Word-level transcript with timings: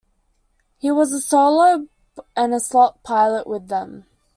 He 0.79 0.89
was 0.89 1.13
a 1.13 1.21
solo 1.21 1.85
and 2.35 2.55
a 2.55 2.59
slot 2.59 3.03
pilot 3.03 3.45
with 3.45 3.67
them. 3.67 4.07